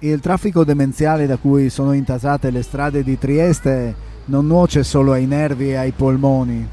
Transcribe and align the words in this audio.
Il 0.00 0.20
traffico 0.20 0.62
demenziale 0.62 1.26
da 1.26 1.38
cui 1.38 1.70
sono 1.70 1.94
intasate 1.94 2.50
le 2.50 2.60
strade 2.60 3.02
di 3.02 3.16
Trieste 3.16 3.94
non 4.26 4.46
nuoce 4.46 4.84
solo 4.84 5.12
ai 5.12 5.24
nervi 5.24 5.70
e 5.70 5.76
ai 5.76 5.92
polmoni, 5.92 6.68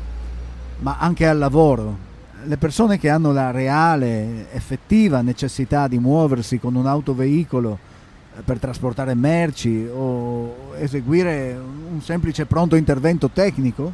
ma 0.79 0.97
anche 0.99 1.25
al 1.25 1.37
lavoro. 1.37 1.97
Le 2.43 2.57
persone 2.57 2.99
che 2.99 3.07
hanno 3.07 3.31
la 3.31 3.51
reale, 3.51 4.51
effettiva 4.51 5.21
necessità 5.21 5.87
di 5.87 5.99
muoversi 5.99 6.59
con 6.59 6.75
un 6.75 6.85
autoveicolo 6.85 7.79
eh, 8.35 8.41
per 8.41 8.59
trasportare 8.59 9.13
merci 9.13 9.87
o 9.87 10.73
eseguire 10.77 11.57
un 11.93 12.01
semplice 12.01 12.45
pronto 12.45 12.75
intervento 12.75 13.29
tecnico, 13.29 13.89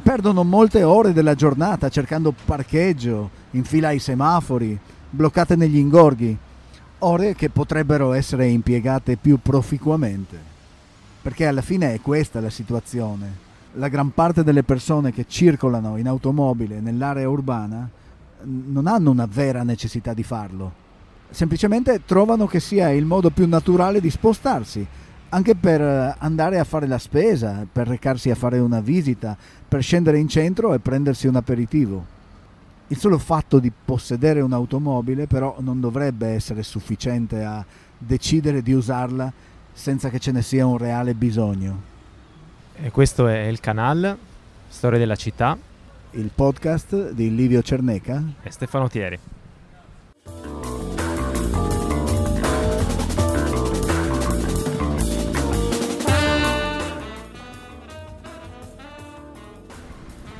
perdono 0.00 0.44
molte 0.44 0.84
ore 0.84 1.12
della 1.12 1.34
giornata 1.34 1.88
cercando 1.88 2.32
parcheggio, 2.44 3.30
in 3.50 3.64
fila 3.64 3.88
ai 3.88 3.98
semafori, 3.98 4.78
bloccate 5.10 5.56
negli 5.56 5.78
ingorghi 5.78 6.38
ore 7.04 7.34
che 7.34 7.50
potrebbero 7.50 8.12
essere 8.12 8.48
impiegate 8.48 9.16
più 9.16 9.38
proficuamente. 9.40 10.52
Perché 11.20 11.46
alla 11.46 11.60
fine 11.60 11.92
è 11.92 12.00
questa 12.00 12.40
la 12.40 12.50
situazione. 12.50 13.42
La 13.74 13.88
gran 13.88 14.12
parte 14.12 14.42
delle 14.42 14.62
persone 14.62 15.12
che 15.12 15.26
circolano 15.28 15.96
in 15.96 16.08
automobile 16.08 16.80
nell'area 16.80 17.28
urbana 17.28 17.88
non 18.42 18.86
hanno 18.86 19.10
una 19.10 19.26
vera 19.26 19.62
necessità 19.62 20.14
di 20.14 20.22
farlo. 20.22 20.82
Semplicemente 21.30 22.04
trovano 22.04 22.46
che 22.46 22.60
sia 22.60 22.90
il 22.90 23.04
modo 23.04 23.30
più 23.30 23.46
naturale 23.48 24.00
di 24.00 24.10
spostarsi, 24.10 24.86
anche 25.30 25.54
per 25.56 26.16
andare 26.18 26.58
a 26.58 26.64
fare 26.64 26.86
la 26.86 26.98
spesa, 26.98 27.66
per 27.70 27.88
recarsi 27.88 28.30
a 28.30 28.36
fare 28.36 28.58
una 28.58 28.80
visita, 28.80 29.36
per 29.66 29.82
scendere 29.82 30.18
in 30.18 30.28
centro 30.28 30.72
e 30.74 30.78
prendersi 30.78 31.26
un 31.26 31.36
aperitivo. 31.36 32.13
Il 32.94 33.00
solo 33.00 33.18
fatto 33.18 33.58
di 33.58 33.72
possedere 33.72 34.40
un'automobile 34.40 35.26
però 35.26 35.56
non 35.58 35.80
dovrebbe 35.80 36.28
essere 36.28 36.62
sufficiente 36.62 37.42
a 37.42 37.66
decidere 37.98 38.62
di 38.62 38.72
usarla 38.72 39.32
senza 39.72 40.10
che 40.10 40.20
ce 40.20 40.30
ne 40.30 40.42
sia 40.42 40.64
un 40.64 40.78
reale 40.78 41.12
bisogno. 41.14 41.82
E 42.76 42.92
questo 42.92 43.26
è 43.26 43.46
il 43.46 43.58
canale 43.58 44.16
Storia 44.68 45.00
della 45.00 45.16
città, 45.16 45.58
il 46.12 46.30
podcast 46.32 47.10
di 47.10 47.34
Livio 47.34 47.62
Cerneca 47.62 48.22
e 48.44 48.52
Stefano 48.52 48.86
Thieri. 48.86 49.18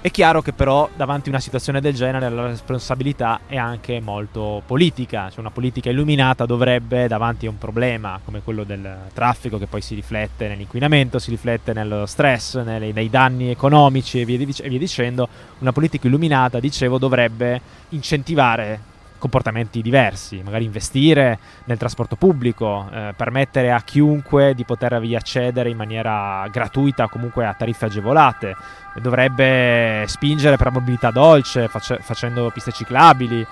È 0.05 0.11
chiaro 0.11 0.43
che 0.43 0.53
però 0.53 0.91
davanti 0.95 1.29
a 1.29 1.33
una 1.33 1.41
situazione 1.41 1.81
del 1.81 1.95
genere 1.95 2.29
la 2.29 2.49
responsabilità 2.49 3.41
è 3.47 3.57
anche 3.57 4.01
molto 4.01 4.61
politica, 4.67 5.31
cioè 5.31 5.41
una 5.41 5.51
politica 5.51 5.89
illuminata 5.89 6.45
dovrebbe 6.45 7.09
davanti 7.09 7.47
a 7.47 7.49
un 7.49 7.57
problema 7.57 8.21
come 8.23 8.43
quello 8.43 8.65
del 8.65 8.87
traffico 9.15 9.57
che 9.57 9.65
poi 9.65 9.81
si 9.81 9.95
riflette 9.95 10.47
nell'inquinamento, 10.47 11.19
si 11.19 11.31
riflette 11.31 11.73
nello 11.73 12.05
stress, 12.05 12.63
nei, 12.63 12.93
nei 12.93 13.09
danni 13.09 13.49
economici 13.49 14.21
e 14.21 14.27
via, 14.27 14.37
e 14.37 14.69
via 14.69 14.79
dicendo, 14.79 15.27
una 15.61 15.73
politica 15.73 16.07
illuminata, 16.07 16.61
dicevo, 16.61 16.99
dovrebbe 16.99 17.59
incentivare 17.89 18.93
comportamenti 19.25 19.81
diversi, 19.81 20.43
magari 20.45 20.65
investire 20.65 21.39
nel 21.65 21.79
trasporto 21.79 22.15
pubblico, 22.15 22.87
eh, 22.93 23.15
permettere 23.17 23.73
a 23.73 23.81
chiunque 23.81 24.55
di 24.55 24.65
potervi 24.67 25.17
accedere 25.17 25.71
in 25.71 25.79
maniera 25.79 26.47
gratuita 26.53 27.09
comunque 27.09 27.47
a 27.47 27.55
tariffe 27.55 27.87
agevolate, 27.87 28.55
dovrebbe 29.01 30.05
spingere 30.09 30.59
per 30.59 30.67
la 30.67 30.73
mobilità 30.73 31.11
dolce 31.11 31.69
face- 31.69 32.01
facendo 32.03 32.51
piste 32.53 32.71
ciclabili, 32.71 33.47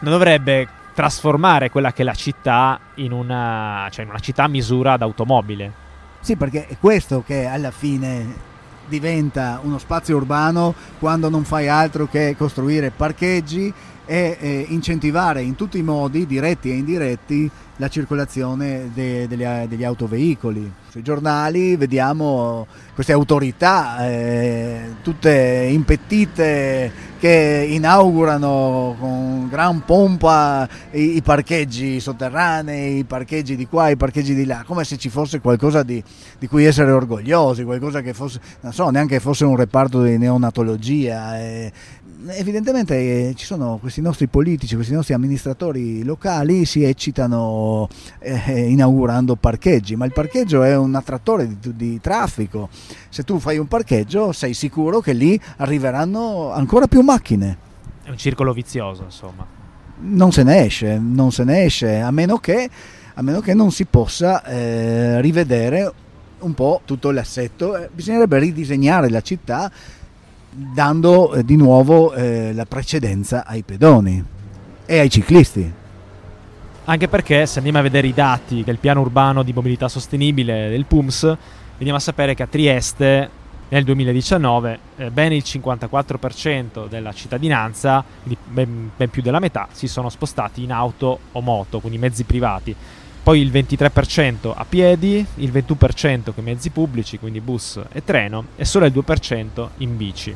non 0.00 0.12
dovrebbe 0.12 0.66
trasformare 0.94 1.68
quella 1.68 1.92
che 1.92 2.00
è 2.00 2.04
la 2.06 2.14
città 2.14 2.80
in 2.94 3.12
una, 3.12 3.86
cioè 3.90 4.04
in 4.04 4.10
una 4.10 4.20
città 4.20 4.44
a 4.44 4.48
misura 4.48 4.96
d'automobile. 4.96 5.86
Sì, 6.20 6.36
perché 6.36 6.66
è 6.66 6.78
questo 6.80 7.22
che 7.22 7.44
alla 7.44 7.70
fine 7.70 8.46
diventa 8.86 9.60
uno 9.62 9.76
spazio 9.76 10.16
urbano 10.16 10.74
quando 10.98 11.28
non 11.28 11.44
fai 11.44 11.68
altro 11.68 12.06
che 12.06 12.34
costruire 12.38 12.90
parcheggi 12.90 13.70
e 14.10 14.38
eh, 14.40 14.64
incentivare 14.70 15.42
in 15.42 15.54
tutti 15.54 15.76
i 15.76 15.82
modi, 15.82 16.26
diretti 16.26 16.70
e 16.70 16.76
indiretti, 16.76 17.50
la 17.76 17.88
circolazione 17.88 18.90
de, 18.94 19.28
degli, 19.28 19.44
degli, 19.68 19.84
autoveicoli. 19.84 20.72
Sui 20.88 21.02
giornali 21.02 21.76
vediamo 21.76 22.66
queste 22.94 23.12
autorità 23.12 24.08
eh, 24.08 24.94
tutte 25.02 25.68
impettite 25.70 26.90
che 27.18 27.66
inaugurano 27.68 28.96
con 28.98 29.48
gran 29.48 29.84
pompa 29.84 30.66
i, 30.92 31.16
i, 31.16 31.22
parcheggi 31.22 32.00
sotterranei, 32.00 32.98
i 32.98 33.04
parcheggi 33.04 33.56
di 33.56 33.66
qua, 33.66 33.90
i 33.90 33.96
parcheggi 33.96 34.34
di 34.34 34.46
là, 34.46 34.64
come 34.66 34.84
se 34.84 34.96
ci 34.96 35.10
fosse 35.10 35.40
qualcosa 35.40 35.82
di, 35.82 36.02
di 36.38 36.46
cui 36.48 36.64
essere 36.64 36.90
orgogliosi, 36.90 37.62
qualcosa 37.62 38.00
che 38.00 38.14
fosse, 38.14 38.40
non 38.60 38.72
so, 38.72 38.88
neanche 38.88 39.20
fosse 39.20 39.44
un 39.44 39.56
reparto 39.56 40.02
di 40.02 40.16
neonatologia. 40.16 41.38
Eh, 41.38 41.72
evidentemente 42.28 42.94
eh, 43.28 43.34
ci 43.34 43.44
sono 43.44 43.78
questi 43.80 43.97
nostri 44.00 44.26
politici, 44.26 44.74
questi 44.74 44.92
nostri 44.92 45.14
amministratori 45.14 46.02
locali 46.02 46.64
si 46.64 46.82
eccitano 46.84 47.88
eh, 48.18 48.68
inaugurando 48.68 49.36
parcheggi, 49.36 49.96
ma 49.96 50.04
il 50.04 50.12
parcheggio 50.12 50.62
è 50.62 50.76
un 50.76 50.94
attrattore 50.94 51.46
di, 51.46 51.76
di, 51.76 52.00
traffico. 52.00 52.68
Se 53.08 53.22
tu 53.24 53.38
fai 53.38 53.58
un 53.58 53.66
parcheggio 53.66 54.32
sei 54.32 54.54
sicuro 54.54 55.00
che 55.00 55.12
lì 55.12 55.40
arriveranno 55.58 56.52
ancora 56.52 56.86
più 56.86 57.00
macchine. 57.00 57.66
È 58.02 58.10
un 58.10 58.16
circolo 58.16 58.52
vizioso, 58.52 59.04
insomma. 59.04 59.46
Non 60.00 60.32
se 60.32 60.42
ne 60.42 60.64
esce, 60.64 60.98
non 60.98 61.32
se 61.32 61.44
ne 61.44 61.64
esce, 61.64 62.00
a 62.00 62.10
meno 62.10 62.38
che, 62.38 62.70
a 63.14 63.22
meno 63.22 63.40
che 63.40 63.54
non 63.54 63.72
si 63.72 63.84
possa 63.84 64.44
eh, 64.44 65.20
rivedere 65.20 65.92
un 66.40 66.54
po' 66.54 66.82
tutto 66.84 67.10
l'assetto. 67.10 67.76
Eh, 67.76 67.88
bisognerebbe 67.92 68.38
ridisegnare 68.38 69.10
la 69.10 69.20
città 69.20 69.70
dando 70.50 71.34
eh, 71.34 71.44
di 71.44 71.56
nuovo 71.56 72.12
eh, 72.12 72.52
la 72.52 72.64
precedenza 72.64 73.44
ai 73.44 73.62
pedoni 73.62 74.24
e 74.86 74.98
ai 74.98 75.10
ciclisti. 75.10 75.72
Anche 76.84 77.08
perché 77.08 77.46
se 77.46 77.58
andiamo 77.58 77.78
a 77.78 77.82
vedere 77.82 78.06
i 78.06 78.14
dati 78.14 78.64
del 78.64 78.78
piano 78.78 79.00
urbano 79.00 79.42
di 79.42 79.52
mobilità 79.52 79.88
sostenibile 79.88 80.70
del 80.70 80.86
PUMS, 80.86 81.36
veniamo 81.76 81.98
a 81.98 82.02
sapere 82.02 82.34
che 82.34 82.42
a 82.42 82.46
Trieste 82.46 83.30
nel 83.68 83.84
2019 83.84 84.78
eh, 84.96 85.10
ben 85.10 85.32
il 85.32 85.42
54% 85.44 86.88
della 86.88 87.12
cittadinanza, 87.12 88.02
ben, 88.46 88.90
ben 88.96 89.10
più 89.10 89.20
della 89.20 89.40
metà, 89.40 89.68
si 89.72 89.86
sono 89.86 90.08
spostati 90.08 90.62
in 90.62 90.72
auto 90.72 91.18
o 91.32 91.40
moto, 91.42 91.80
quindi 91.80 91.98
mezzi 91.98 92.24
privati 92.24 92.74
poi 93.28 93.42
il 93.42 93.50
23% 93.50 94.54
a 94.56 94.64
piedi, 94.66 95.22
il 95.34 95.52
21% 95.52 96.32
con 96.34 96.42
mezzi 96.44 96.70
pubblici, 96.70 97.18
quindi 97.18 97.42
bus 97.42 97.78
e 97.92 98.02
treno, 98.02 98.46
e 98.56 98.64
solo 98.64 98.86
il 98.86 98.92
2% 98.94 99.68
in 99.78 99.98
bici. 99.98 100.34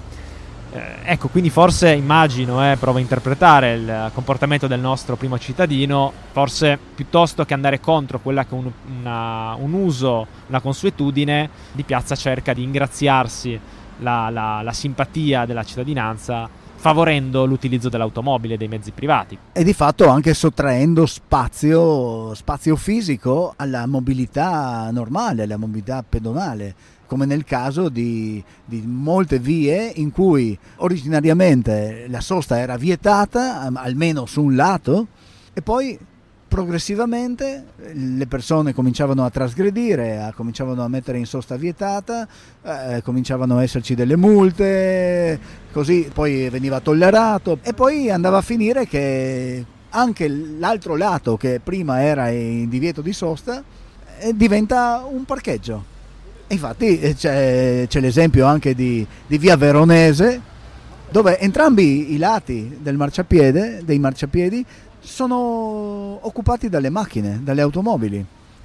Eh, 0.72 0.80
ecco, 1.04 1.28
quindi 1.28 1.48
forse 1.48 1.92
immagino, 1.92 2.70
eh, 2.70 2.76
provo 2.76 2.98
a 2.98 3.00
interpretare 3.00 3.72
il 3.72 4.10
comportamento 4.12 4.66
del 4.66 4.80
nostro 4.80 5.16
primo 5.16 5.38
cittadino, 5.38 6.12
forse 6.32 6.78
piuttosto 6.94 7.46
che 7.46 7.54
andare 7.54 7.80
contro 7.80 8.20
quella 8.20 8.44
che 8.44 8.52
un, 8.52 8.70
una, 8.98 9.54
un 9.54 9.72
uso, 9.72 10.26
una 10.48 10.60
consuetudine, 10.60 11.48
di 11.72 11.84
piazza 11.84 12.14
cerca 12.14 12.52
di 12.52 12.62
ingraziarsi 12.62 13.58
la, 14.00 14.28
la, 14.28 14.60
la 14.60 14.72
simpatia 14.74 15.46
della 15.46 15.64
cittadinanza 15.64 16.46
favorendo 16.82 17.44
l'utilizzo 17.44 17.88
dell'automobile 17.88 18.54
e 18.54 18.56
dei 18.56 18.66
mezzi 18.66 18.90
privati. 18.90 19.38
E 19.52 19.62
di 19.62 19.72
fatto 19.72 20.08
anche 20.08 20.34
sottraendo 20.34 21.06
spazio, 21.06 22.34
spazio 22.34 22.74
fisico 22.74 23.54
alla 23.54 23.86
mobilità 23.86 24.90
normale, 24.90 25.44
alla 25.44 25.56
mobilità 25.56 26.04
pedonale 26.06 26.74
come 27.06 27.24
nel 27.26 27.44
caso 27.44 27.88
di, 27.88 28.42
di, 28.64 28.82
molte 28.84 29.38
vie 29.38 29.92
in 29.96 30.10
cui 30.10 30.58
originariamente 30.76 32.06
la 32.08 32.22
sosta 32.22 32.58
era 32.58 32.76
vietata, 32.76 33.60
almeno 33.74 34.24
su 34.24 34.42
un 34.42 34.56
lato, 34.56 35.08
e 35.52 35.60
poi 35.60 35.96
progressivamente 36.52 37.64
le 37.94 38.26
persone 38.26 38.74
cominciavano 38.74 39.24
a 39.24 39.30
trasgredire, 39.30 40.18
a, 40.18 40.34
cominciavano 40.34 40.84
a 40.84 40.88
mettere 40.88 41.16
in 41.16 41.24
sosta 41.24 41.56
vietata, 41.56 42.28
eh, 42.62 43.00
cominciavano 43.02 43.56
a 43.56 43.62
esserci 43.62 43.94
delle 43.94 44.16
multe, 44.16 45.40
così 45.72 46.10
poi 46.12 46.50
veniva 46.50 46.80
tollerato 46.80 47.58
e 47.62 47.72
poi 47.72 48.10
andava 48.10 48.36
a 48.36 48.42
finire 48.42 48.86
che 48.86 49.64
anche 49.88 50.28
l'altro 50.28 50.94
lato 50.94 51.38
che 51.38 51.58
prima 51.64 52.02
era 52.02 52.28
in 52.28 52.68
divieto 52.68 53.00
di 53.00 53.14
sosta 53.14 53.64
eh, 54.18 54.36
diventa 54.36 55.06
un 55.10 55.24
parcheggio. 55.24 55.82
infatti 56.48 57.00
eh, 57.00 57.14
c'è, 57.14 57.86
c'è 57.88 58.00
l'esempio 58.00 58.44
anche 58.44 58.74
di, 58.74 59.06
di 59.26 59.38
via 59.38 59.56
Veronese 59.56 60.50
dove 61.10 61.38
entrambi 61.38 62.12
i 62.12 62.18
lati 62.18 62.76
del 62.78 62.96
marciapiede, 62.98 63.80
dei 63.84 63.98
marciapiedi 63.98 64.66
sono 65.02 66.18
occupati 66.26 66.68
dalle 66.68 66.90
macchine, 66.90 67.40
dalle 67.42 67.60
automobili. 67.60 68.24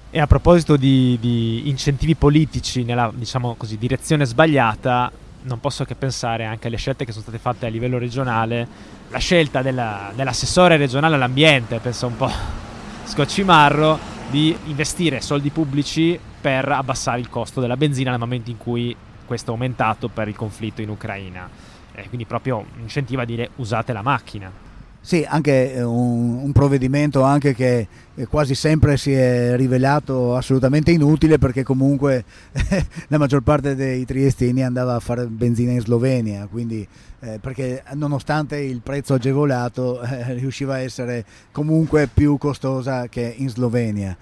E 0.09 0.19
a 0.19 0.27
proposito 0.27 0.77
di, 0.77 1.17
di 1.19 1.67
incentivi 1.67 2.15
politici 2.15 2.83
nella 2.83 3.11
diciamo 3.13 3.55
così, 3.55 3.77
direzione 3.77 4.25
sbagliata, 4.25 5.11
non 5.41 5.59
posso 5.59 5.83
che 5.83 5.95
pensare 5.95 6.45
anche 6.45 6.67
alle 6.67 6.77
scelte 6.77 7.05
che 7.05 7.11
sono 7.11 7.23
state 7.23 7.39
fatte 7.39 7.65
a 7.65 7.69
livello 7.69 7.97
regionale. 7.97 8.67
La 9.09 9.17
scelta 9.17 9.61
della, 9.61 10.11
dell'assessore 10.15 10.77
regionale 10.77 11.15
all'ambiente, 11.15 11.79
penso 11.79 12.07
un 12.07 12.15
po' 12.15 12.31
scoccimarro, 13.03 14.15
di 14.29 14.55
investire 14.65 15.21
soldi 15.21 15.49
pubblici 15.49 16.19
per 16.41 16.69
abbassare 16.69 17.19
il 17.19 17.29
costo 17.29 17.61
della 17.61 17.77
benzina 17.77 18.09
nel 18.09 18.19
momento 18.19 18.49
in 18.49 18.57
cui 18.57 18.95
questo 19.25 19.51
è 19.51 19.53
aumentato 19.53 20.09
per 20.09 20.27
il 20.27 20.35
conflitto 20.35 20.81
in 20.81 20.89
Ucraina. 20.89 21.49
Eh, 21.93 22.07
quindi 22.07 22.25
proprio 22.25 22.65
incentiva 22.79 23.23
a 23.23 23.25
dire 23.25 23.49
usate 23.55 23.93
la 23.93 24.01
macchina. 24.01 24.66
Sì, 25.07 25.25
anche 25.25 25.73
eh, 25.73 25.83
un, 25.83 26.41
un, 26.43 26.51
provvedimento 26.51 27.21
anche 27.21 27.55
che 27.55 27.87
eh, 28.13 28.25
quasi 28.25 28.55
sempre 28.55 28.97
si 28.97 29.13
è 29.13 29.55
rivelato 29.55 30.35
assolutamente 30.35 30.91
inutile 30.91 31.37
perché 31.37 31.63
comunque 31.63 32.25
la 33.07 33.17
maggior 33.17 33.39
parte 33.41 33.73
dei 33.73 34.03
triestini 34.03 34.65
andava 34.65 34.95
a 34.95 34.99
fare 34.99 35.25
benzina 35.27 35.71
in 35.71 35.79
Slovenia, 35.79 36.45
quindi 36.51 36.85
eh, 37.21 37.39
perché 37.39 37.83
nonostante 37.93 38.57
il 38.57 38.81
prezzo 38.81 39.13
agevolato 39.13 40.01
eh, 40.03 40.33
riusciva 40.33 40.73
a 40.73 40.79
essere 40.79 41.23
comunque 41.53 42.09
più 42.13 42.37
costosa 42.37 43.07
che 43.07 43.33
in 43.37 43.47
Slovenia. 43.47 44.17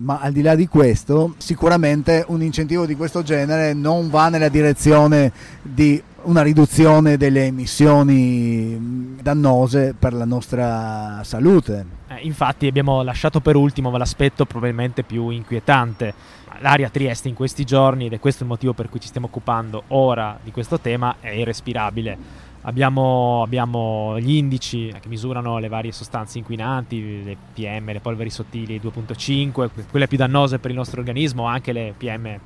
Ma 0.00 0.20
al 0.20 0.32
di 0.32 0.40
là 0.40 0.54
di 0.54 0.68
questo, 0.68 1.34
sicuramente 1.36 2.24
un 2.28 2.40
incentivo 2.40 2.86
di 2.86 2.96
questo 2.96 3.22
genere 3.22 3.74
non 3.74 4.08
va 4.08 4.30
nella 4.30 4.48
direzione 4.48 5.30
di 5.60 6.02
una 6.22 6.42
riduzione 6.42 7.16
delle 7.16 7.46
emissioni 7.46 9.16
dannose 9.20 9.94
per 9.98 10.12
la 10.12 10.24
nostra 10.24 11.20
salute. 11.24 11.86
Eh, 12.08 12.18
infatti 12.22 12.66
abbiamo 12.66 13.02
lasciato 13.02 13.40
per 13.40 13.56
ultimo 13.56 13.96
l'aspetto 13.96 14.44
probabilmente 14.44 15.02
più 15.02 15.30
inquietante. 15.30 16.12
L'aria 16.60 16.90
Trieste 16.90 17.28
in 17.28 17.34
questi 17.34 17.64
giorni, 17.64 18.06
ed 18.06 18.12
è 18.12 18.20
questo 18.20 18.42
il 18.42 18.48
motivo 18.48 18.72
per 18.74 18.90
cui 18.90 19.00
ci 19.00 19.08
stiamo 19.08 19.28
occupando 19.28 19.84
ora 19.88 20.38
di 20.42 20.50
questo 20.50 20.78
tema, 20.78 21.16
è 21.20 21.30
irrespirabile. 21.30 22.48
Abbiamo, 22.62 23.40
abbiamo, 23.42 24.20
gli 24.20 24.34
indici 24.34 24.94
che 25.00 25.08
misurano 25.08 25.58
le 25.58 25.68
varie 25.68 25.92
sostanze 25.92 26.36
inquinanti, 26.36 27.24
le 27.24 27.36
PM, 27.54 27.90
le 27.90 28.00
polveri 28.00 28.28
sottili 28.28 28.78
2.5, 28.78 29.70
quelle 29.90 30.06
più 30.06 30.18
dannose 30.18 30.58
per 30.58 30.70
il 30.70 30.76
nostro 30.76 31.00
organismo, 31.00 31.46
anche 31.46 31.72
le 31.72 31.94
PM 31.96 32.38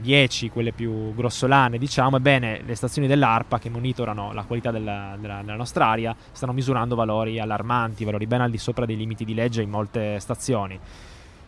10, 0.00 0.46
eh, 0.46 0.50
quelle 0.50 0.72
più 0.72 1.14
grossolane, 1.14 1.76
diciamo, 1.76 2.16
ebbene 2.16 2.62
le 2.64 2.74
stazioni 2.74 3.06
dell'ARPA 3.06 3.58
che 3.58 3.68
monitorano 3.68 4.32
la 4.32 4.44
qualità 4.44 4.70
della, 4.70 5.16
della, 5.18 5.40
della, 5.42 5.56
nostra 5.56 5.86
aria 5.86 6.16
stanno 6.32 6.52
misurando 6.52 6.94
valori 6.94 7.38
allarmanti, 7.38 8.04
valori 8.04 8.26
ben 8.26 8.40
al 8.40 8.50
di 8.50 8.58
sopra 8.58 8.86
dei 8.86 8.96
limiti 8.96 9.24
di 9.24 9.34
legge 9.34 9.62
in 9.62 9.70
molte 9.70 10.18
stazioni. 10.18 10.78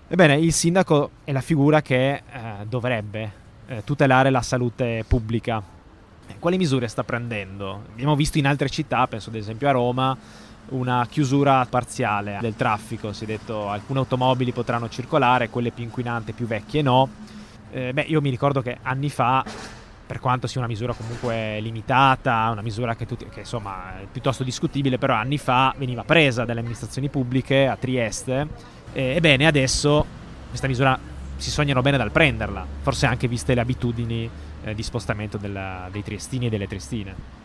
Ebbene, 0.08 0.38
il 0.38 0.52
sindaco 0.52 1.10
è 1.24 1.32
la 1.32 1.40
figura 1.40 1.80
che 1.80 2.12
eh, 2.12 2.22
dovrebbe 2.68 3.32
eh, 3.66 3.82
tutelare 3.84 4.28
la 4.28 4.42
salute 4.42 5.04
pubblica. 5.08 5.62
Quali 6.38 6.58
misure 6.58 6.88
sta 6.88 7.04
prendendo? 7.04 7.84
Abbiamo 7.92 8.14
visto 8.14 8.36
in 8.36 8.46
altre 8.46 8.68
città, 8.68 9.06
penso 9.06 9.30
ad 9.30 9.36
esempio 9.36 9.68
a 9.68 9.72
Roma, 9.72 10.16
una 10.68 11.06
chiusura 11.08 11.66
parziale 11.68 12.38
del 12.40 12.56
traffico, 12.56 13.12
si 13.12 13.24
è 13.24 13.26
detto 13.26 13.68
alcune 13.68 14.00
automobili 14.00 14.52
potranno 14.52 14.88
circolare, 14.88 15.48
quelle 15.48 15.70
più 15.70 15.84
inquinanti, 15.84 16.32
più 16.32 16.46
vecchie 16.46 16.82
no 16.82 17.08
eh, 17.72 17.92
beh, 17.92 18.02
io 18.02 18.20
mi 18.20 18.30
ricordo 18.30 18.60
che 18.60 18.78
anni 18.82 19.10
fa, 19.10 19.44
per 20.06 20.20
quanto 20.20 20.46
sia 20.46 20.60
una 20.60 20.68
misura 20.68 20.92
comunque 20.92 21.58
limitata, 21.60 22.50
una 22.50 22.60
misura 22.60 22.94
che, 22.94 23.06
tutti, 23.06 23.26
che 23.30 23.40
insomma 23.40 24.00
è 24.00 24.06
piuttosto 24.10 24.44
discutibile, 24.44 24.98
però 24.98 25.14
anni 25.14 25.38
fa 25.38 25.74
veniva 25.76 26.04
presa 26.04 26.44
dalle 26.44 26.60
amministrazioni 26.60 27.08
pubbliche 27.08 27.66
a 27.66 27.76
Trieste. 27.76 28.46
Eh, 28.92 29.14
ebbene, 29.16 29.46
adesso 29.46 30.04
questa 30.48 30.68
misura 30.68 30.98
si 31.36 31.50
sognano 31.50 31.80
bene 31.80 31.96
dal 31.96 32.10
prenderla, 32.10 32.64
forse 32.82 33.06
anche 33.06 33.26
viste 33.26 33.54
le 33.54 33.62
abitudini 33.62 34.28
eh, 34.64 34.74
di 34.74 34.82
spostamento 34.82 35.38
della, 35.38 35.88
dei 35.90 36.02
triestini 36.02 36.46
e 36.46 36.50
delle 36.50 36.68
triestine. 36.68 37.41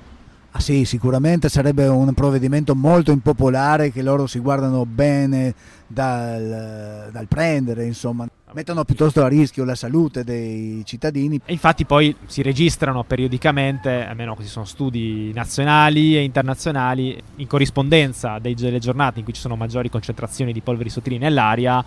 Ah 0.58 0.60
sì, 0.60 0.86
sicuramente 0.86 1.50
sarebbe 1.50 1.86
un 1.86 2.12
provvedimento 2.16 2.74
molto 2.74 3.12
impopolare 3.12 3.92
che 3.92 4.02
loro 4.02 4.26
si 4.26 4.40
guardano 4.40 4.88
bene 4.88 5.54
dal, 5.86 7.10
dal 7.12 7.28
prendere, 7.28 7.86
insomma 7.86 8.28
mettono 8.54 8.84
piuttosto 8.84 9.24
a 9.24 9.28
rischio 9.28 9.64
la 9.66 9.76
salute 9.76 10.24
dei 10.24 10.82
cittadini. 10.84 11.40
E 11.46 11.54
infatti 11.54 11.86
poi 11.86 12.16
si 12.26 12.42
registrano 12.42 13.04
periodicamente, 13.04 14.04
almeno 14.04 14.34
questi 14.34 14.52
sono 14.52 14.66
studi 14.66 15.32
nazionali 15.32 16.18
e 16.18 16.24
internazionali, 16.24 17.22
in 17.36 17.46
corrispondenza 17.46 18.40
delle 18.40 18.80
giornate 18.80 19.20
in 19.20 19.26
cui 19.26 19.34
ci 19.34 19.42
sono 19.42 19.56
maggiori 19.56 19.92
concentrazioni 19.92 20.54
di 20.54 20.62
polveri 20.62 20.90
sottili 20.90 21.20
nell'aria, 21.20 21.86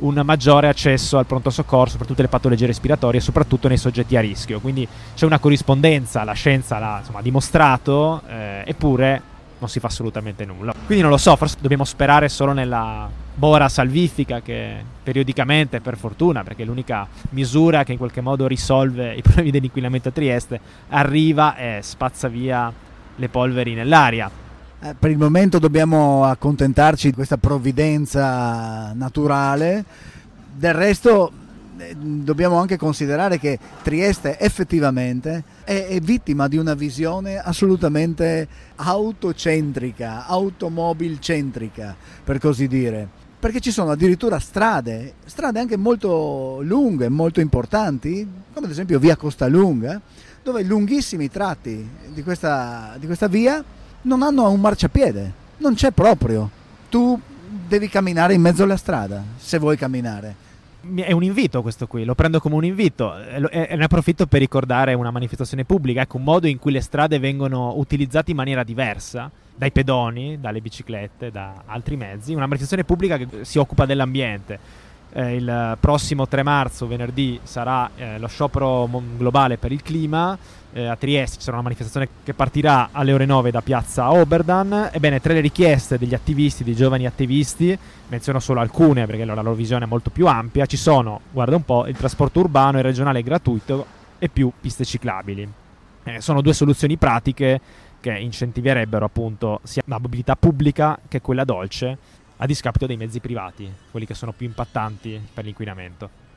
un 0.00 0.20
maggiore 0.24 0.68
accesso 0.68 1.18
al 1.18 1.26
pronto 1.26 1.50
soccorso 1.50 1.96
per 1.96 2.06
tutte 2.06 2.22
le 2.22 2.28
patologie 2.28 2.66
respiratorie, 2.66 3.20
soprattutto 3.20 3.68
nei 3.68 3.76
soggetti 3.76 4.16
a 4.16 4.20
rischio. 4.20 4.60
Quindi 4.60 4.86
c'è 5.14 5.26
una 5.26 5.38
corrispondenza, 5.38 6.24
la 6.24 6.32
scienza 6.32 6.78
l'ha 6.78 6.98
insomma, 6.98 7.22
dimostrato, 7.22 8.22
eh, 8.28 8.62
eppure 8.66 9.22
non 9.58 9.68
si 9.68 9.78
fa 9.78 9.88
assolutamente 9.88 10.44
nulla. 10.44 10.72
Quindi 10.86 11.02
non 11.02 11.10
lo 11.10 11.18
so, 11.18 11.36
forse 11.36 11.56
dobbiamo 11.60 11.84
sperare 11.84 12.28
solo 12.28 12.52
nella 12.52 13.08
bora 13.34 13.68
salvifica 13.68 14.40
che 14.40 14.82
periodicamente, 15.02 15.80
per 15.80 15.96
fortuna, 15.96 16.42
perché 16.42 16.62
è 16.62 16.66
l'unica 16.66 17.06
misura 17.30 17.84
che 17.84 17.92
in 17.92 17.98
qualche 17.98 18.20
modo 18.20 18.46
risolve 18.46 19.14
i 19.14 19.20
problemi 19.22 19.50
dell'inquinamento 19.50 20.08
a 20.08 20.12
Trieste, 20.12 20.60
arriva 20.88 21.56
e 21.56 21.80
spazza 21.82 22.28
via 22.28 22.72
le 23.16 23.28
polveri 23.28 23.74
nell'aria. 23.74 24.30
Eh, 24.82 24.94
per 24.98 25.10
il 25.10 25.18
momento 25.18 25.58
dobbiamo 25.58 26.24
accontentarci 26.24 27.08
di 27.08 27.14
questa 27.14 27.36
provvidenza 27.36 28.94
naturale, 28.94 29.84
del 30.56 30.72
resto 30.72 31.30
eh, 31.76 31.94
dobbiamo 31.94 32.56
anche 32.56 32.78
considerare 32.78 33.38
che 33.38 33.58
Trieste 33.82 34.38
effettivamente 34.38 35.44
è, 35.64 35.86
è, 35.86 36.00
vittima 36.00 36.48
di 36.48 36.56
una 36.56 36.72
visione 36.72 37.36
assolutamente 37.36 38.48
autocentrica, 38.76 40.26
automobilcentrica, 40.26 41.94
per 42.24 42.38
così 42.38 42.66
dire. 42.66 43.06
Perché 43.38 43.60
ci 43.60 43.72
sono 43.72 43.90
addirittura 43.90 44.38
strade, 44.38 45.12
strade 45.26 45.60
anche 45.60 45.76
molto 45.76 46.60
lunghe, 46.62 47.10
molto 47.10 47.40
importanti, 47.40 48.26
come 48.50 48.64
ad 48.64 48.72
esempio 48.72 48.98
via 48.98 49.16
Costa 49.16 49.46
Lunga, 49.46 50.00
dove 50.42 50.62
lunghissimi 50.62 51.28
tratti 51.28 51.86
di 52.14 52.22
questa, 52.22 52.96
di 52.98 53.04
questa 53.04 53.28
via 53.28 53.62
non 54.02 54.22
hanno 54.22 54.50
un 54.50 54.60
marciapiede, 54.60 55.32
non 55.58 55.74
c'è 55.74 55.90
proprio. 55.90 56.50
Tu 56.88 57.20
devi 57.66 57.88
camminare 57.88 58.34
in 58.34 58.40
mezzo 58.40 58.62
alla 58.62 58.76
strada, 58.76 59.22
se 59.36 59.58
vuoi 59.58 59.76
camminare 59.76 60.48
è 60.94 61.12
un 61.12 61.22
invito 61.22 61.60
questo 61.60 61.86
qui, 61.86 62.04
lo 62.04 62.14
prendo 62.14 62.40
come 62.40 62.54
un 62.54 62.64
invito 62.64 63.14
e 63.18 63.76
ne 63.76 63.84
approfitto 63.84 64.26
per 64.26 64.40
ricordare 64.40 64.94
una 64.94 65.10
manifestazione 65.10 65.64
pubblica, 65.64 66.02
ecco 66.02 66.16
un 66.16 66.24
modo 66.24 66.46
in 66.46 66.58
cui 66.58 66.72
le 66.72 66.80
strade 66.80 67.18
vengono 67.18 67.74
utilizzate 67.76 68.30
in 68.30 68.36
maniera 68.36 68.64
diversa 68.64 69.30
dai 69.54 69.72
pedoni, 69.72 70.40
dalle 70.40 70.62
biciclette, 70.62 71.30
da 71.30 71.64
altri 71.66 71.96
mezzi, 71.96 72.30
una 72.30 72.46
manifestazione 72.46 72.84
pubblica 72.84 73.18
che 73.18 73.44
si 73.44 73.58
occupa 73.58 73.84
dell'ambiente. 73.84 74.88
Eh, 75.12 75.36
il 75.36 75.76
prossimo 75.80 76.28
3 76.28 76.42
marzo, 76.42 76.86
venerdì, 76.86 77.40
sarà 77.42 77.90
eh, 77.96 78.18
lo 78.18 78.28
sciopero 78.28 78.88
globale 79.16 79.58
per 79.58 79.72
il 79.72 79.82
clima 79.82 80.38
eh, 80.72 80.86
a 80.86 80.96
Trieste 80.96 81.38
ci 81.38 81.42
sarà 81.42 81.56
una 81.56 81.64
manifestazione 81.64 82.08
che 82.22 82.34
partirà 82.34 82.90
alle 82.92 83.12
ore 83.12 83.24
9 83.26 83.50
da 83.50 83.60
piazza 83.60 84.12
Oberdan. 84.12 84.90
Ebbene, 84.92 85.20
tra 85.20 85.32
le 85.32 85.40
richieste 85.40 85.98
degli 85.98 86.14
attivisti, 86.14 86.64
dei 86.64 86.74
giovani 86.74 87.06
attivisti, 87.06 87.76
menziono 88.08 88.38
solo 88.38 88.60
alcune 88.60 89.06
perché 89.06 89.24
la 89.24 89.34
loro 89.34 89.54
visione 89.54 89.84
è 89.84 89.88
molto 89.88 90.10
più 90.10 90.26
ampia, 90.26 90.66
ci 90.66 90.76
sono, 90.76 91.20
guarda 91.30 91.56
un 91.56 91.64
po', 91.64 91.86
il 91.86 91.96
trasporto 91.96 92.40
urbano 92.40 92.78
e 92.78 92.82
regionale 92.82 93.22
gratuito 93.22 93.86
e 94.18 94.28
più 94.28 94.50
piste 94.60 94.84
ciclabili. 94.84 95.48
Eh, 96.04 96.20
sono 96.20 96.40
due 96.40 96.54
soluzioni 96.54 96.96
pratiche 96.96 97.60
che 98.00 98.16
incentiverebbero 98.16 99.04
appunto 99.04 99.60
sia 99.64 99.82
la 99.84 99.98
mobilità 99.98 100.34
pubblica 100.34 100.98
che 101.06 101.20
quella 101.20 101.44
dolce 101.44 101.98
a 102.42 102.46
discapito 102.46 102.86
dei 102.86 102.96
mezzi 102.96 103.20
privati, 103.20 103.70
quelli 103.90 104.06
che 104.06 104.14
sono 104.14 104.32
più 104.32 104.46
impattanti 104.46 105.20
per 105.32 105.44
l'inquinamento. 105.44 106.28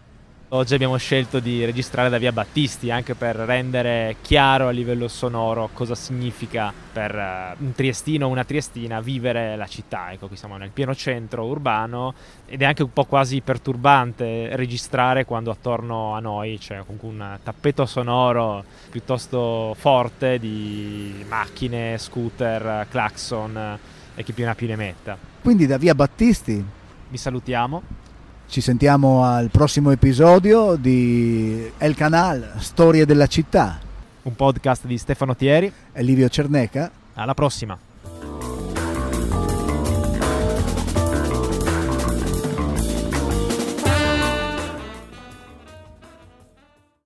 Oggi 0.49 0.75
abbiamo 0.75 0.97
scelto 0.97 1.39
di 1.39 1.63
registrare 1.65 2.09
da 2.09 2.17
via 2.19 2.31
Battisti 2.33 2.91
anche 2.91 3.15
per 3.15 3.37
rendere 3.37 4.17
chiaro 4.21 4.67
a 4.67 4.71
livello 4.71 5.07
sonoro 5.07 5.69
cosa 5.73 5.95
significa 5.95 6.71
per 6.91 7.15
eh, 7.15 7.55
un 7.57 7.71
triestino 7.73 8.27
o 8.27 8.29
una 8.29 8.43
triestina 8.43 8.99
vivere 8.99 9.55
la 9.55 9.65
città. 9.65 10.11
Ecco, 10.11 10.27
qui 10.27 10.35
siamo 10.35 10.57
nel 10.57 10.69
pieno 10.69 10.93
centro 10.93 11.45
urbano 11.45 12.13
ed 12.45 12.61
è 12.61 12.65
anche 12.65 12.83
un 12.83 12.93
po' 12.93 13.05
quasi 13.05 13.41
perturbante 13.41 14.55
registrare 14.55 15.25
quando 15.25 15.49
attorno 15.49 16.13
a 16.13 16.19
noi 16.19 16.59
c'è 16.59 16.83
comunque 16.85 17.07
un 17.07 17.37
tappeto 17.41 17.87
sonoro 17.87 18.63
piuttosto 18.91 19.73
forte 19.79 20.37
di 20.37 21.25
macchine, 21.27 21.97
scooter, 21.97 22.85
clacson 22.89 23.79
e 24.13 24.23
chi 24.23 24.33
più 24.33 24.43
ne 24.43 24.49
ha 24.51 24.55
più 24.55 24.67
ne 24.67 24.75
metta. 24.75 25.32
Quindi 25.43 25.67
da 25.67 25.77
via 25.77 25.93
Battisti 25.93 26.65
vi 27.09 27.17
salutiamo 27.17 28.01
ci 28.47 28.61
sentiamo 28.61 29.23
al 29.23 29.49
prossimo 29.49 29.91
episodio 29.91 30.75
di 30.75 31.71
El 31.79 31.95
Canal, 31.95 32.53
Storie 32.59 33.05
della 33.05 33.25
città. 33.25 33.79
Un 34.21 34.35
podcast 34.35 34.85
di 34.85 34.97
Stefano 34.97 35.35
Thieri 35.35 35.73
e 35.91 36.03
Livio 36.03 36.29
Cerneca. 36.29 36.91
Alla 37.15 37.33
prossima. 37.33 37.77